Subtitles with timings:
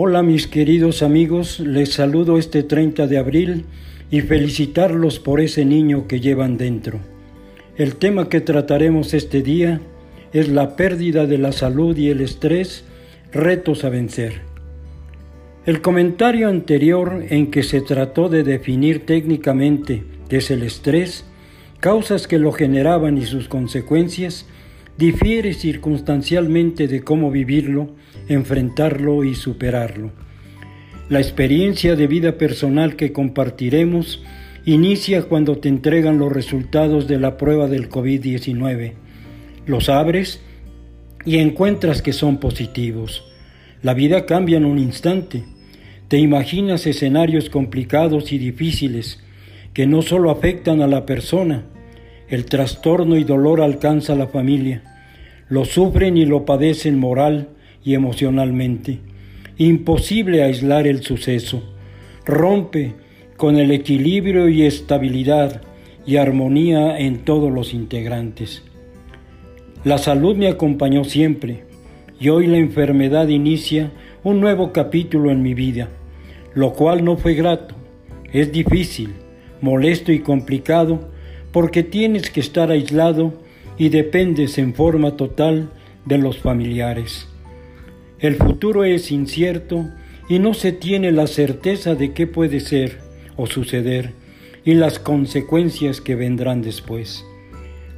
[0.00, 3.64] Hola mis queridos amigos, les saludo este 30 de abril
[4.12, 7.00] y felicitarlos por ese niño que llevan dentro.
[7.76, 9.80] El tema que trataremos este día
[10.32, 12.84] es la pérdida de la salud y el estrés,
[13.32, 14.42] retos a vencer.
[15.66, 21.24] El comentario anterior en que se trató de definir técnicamente qué es el estrés,
[21.80, 24.46] causas que lo generaban y sus consecuencias,
[24.98, 27.94] difiere circunstancialmente de cómo vivirlo,
[28.28, 30.10] enfrentarlo y superarlo.
[31.08, 34.22] La experiencia de vida personal que compartiremos
[34.64, 38.94] inicia cuando te entregan los resultados de la prueba del COVID-19.
[39.66, 40.42] Los abres
[41.24, 43.24] y encuentras que son positivos.
[43.82, 45.44] La vida cambia en un instante.
[46.08, 49.22] Te imaginas escenarios complicados y difíciles
[49.72, 51.66] que no solo afectan a la persona,
[52.28, 54.82] el trastorno y dolor alcanza a la familia.
[55.48, 57.48] Lo sufren y lo padecen moral
[57.84, 58.98] y emocionalmente.
[59.56, 61.62] Imposible aislar el suceso.
[62.26, 62.94] Rompe
[63.36, 65.62] con el equilibrio y estabilidad
[66.06, 68.62] y armonía en todos los integrantes.
[69.84, 71.64] La salud me acompañó siempre
[72.20, 73.92] y hoy la enfermedad inicia
[74.24, 75.88] un nuevo capítulo en mi vida,
[76.54, 77.74] lo cual no fue grato,
[78.32, 79.14] es difícil,
[79.60, 81.08] molesto y complicado
[81.58, 83.32] porque tienes que estar aislado
[83.76, 85.72] y dependes en forma total
[86.04, 87.26] de los familiares.
[88.20, 89.84] El futuro es incierto
[90.28, 93.00] y no se tiene la certeza de qué puede ser
[93.36, 94.12] o suceder
[94.64, 97.24] y las consecuencias que vendrán después.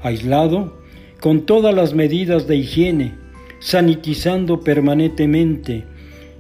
[0.01, 0.81] Aislado,
[1.21, 3.13] con todas las medidas de higiene,
[3.59, 5.85] sanitizando permanentemente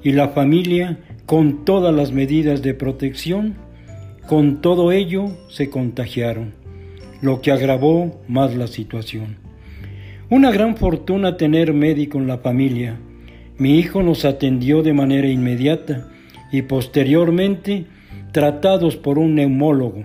[0.02, 3.56] y la familia con todas las medidas de protección,
[4.26, 6.59] con todo ello se contagiaron
[7.22, 9.36] lo que agravó más la situación.
[10.30, 12.98] Una gran fortuna tener médico en la familia.
[13.58, 16.08] Mi hijo nos atendió de manera inmediata
[16.52, 17.86] y posteriormente
[18.32, 20.04] tratados por un neumólogo.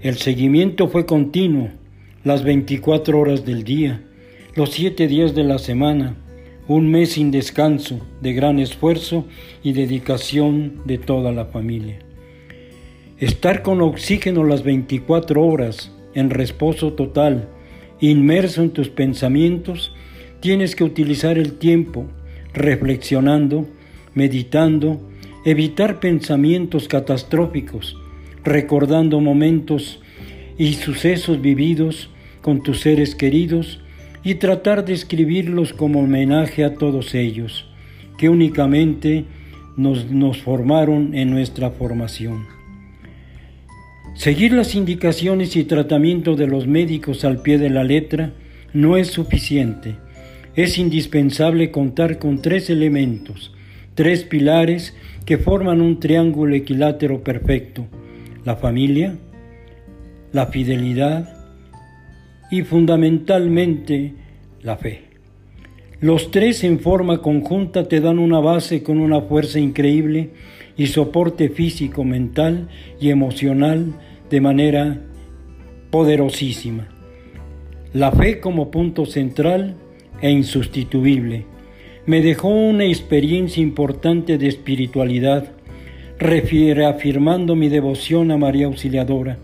[0.00, 1.70] El seguimiento fue continuo,
[2.22, 4.02] las 24 horas del día,
[4.54, 6.16] los 7 días de la semana,
[6.68, 9.24] un mes sin descanso, de gran esfuerzo
[9.62, 11.98] y dedicación de toda la familia.
[13.20, 17.48] Estar con oxígeno las 24 horas, en reposo total,
[17.98, 19.92] inmerso en tus pensamientos,
[20.38, 22.06] tienes que utilizar el tiempo
[22.54, 23.66] reflexionando,
[24.14, 25.00] meditando,
[25.44, 27.96] evitar pensamientos catastróficos,
[28.44, 30.00] recordando momentos
[30.56, 33.80] y sucesos vividos con tus seres queridos
[34.22, 37.66] y tratar de escribirlos como homenaje a todos ellos,
[38.16, 39.24] que únicamente
[39.76, 42.57] nos, nos formaron en nuestra formación.
[44.14, 48.32] Seguir las indicaciones y tratamiento de los médicos al pie de la letra
[48.72, 49.96] no es suficiente.
[50.56, 53.54] Es indispensable contar con tres elementos,
[53.94, 57.86] tres pilares que forman un triángulo equilátero perfecto.
[58.44, 59.16] La familia,
[60.32, 61.46] la fidelidad
[62.50, 64.14] y fundamentalmente
[64.62, 65.07] la fe.
[66.00, 70.30] Los tres en forma conjunta te dan una base con una fuerza increíble
[70.76, 72.68] y soporte físico, mental
[73.00, 73.94] y emocional
[74.30, 75.00] de manera
[75.90, 76.86] poderosísima.
[77.92, 79.74] La fe como punto central
[80.20, 81.46] e insustituible
[82.06, 85.50] me dejó una experiencia importante de espiritualidad,
[86.20, 89.38] reafirmando mi devoción a María Auxiliadora,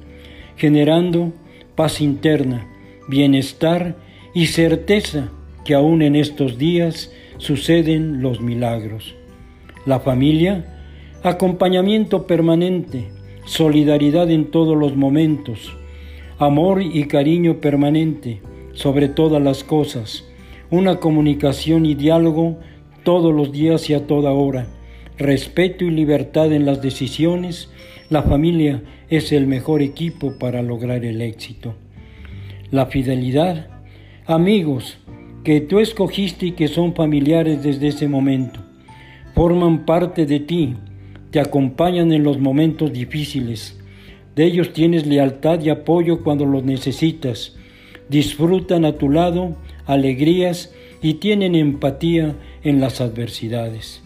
[0.57, 1.33] generando
[1.75, 2.69] paz interna,
[3.09, 3.97] bienestar
[4.35, 5.33] y certeza
[5.65, 9.15] que aún en estos días suceden los milagros.
[9.87, 10.65] La familia,
[11.23, 13.09] acompañamiento permanente,
[13.47, 15.77] solidaridad en todos los momentos,
[16.39, 18.41] amor y cariño permanente
[18.73, 20.25] sobre todas las cosas,
[20.71, 22.59] una comunicación y diálogo
[23.05, 24.67] todos los días y a toda hora,
[25.19, 27.71] respeto y libertad en las decisiones,
[28.11, 31.75] la familia es el mejor equipo para lograr el éxito.
[32.71, 33.69] La fidelidad,
[34.27, 34.99] amigos
[35.45, 38.61] que tú escogiste y que son familiares desde ese momento,
[39.35, 40.75] forman parte de ti,
[41.31, 43.79] te acompañan en los momentos difíciles.
[44.35, 47.57] De ellos tienes lealtad y apoyo cuando los necesitas.
[48.09, 54.03] Disfrutan a tu lado alegrías y tienen empatía en las adversidades.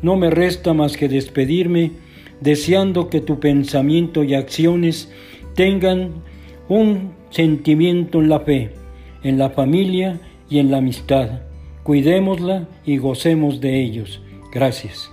[0.00, 1.92] No me resta más que despedirme
[2.40, 5.12] deseando que tu pensamiento y acciones
[5.54, 6.22] tengan
[6.68, 8.70] un sentimiento en la fe,
[9.22, 10.18] en la familia
[10.50, 11.40] y en la amistad.
[11.84, 14.20] Cuidémosla y gocemos de ellos.
[14.52, 15.10] Gracias.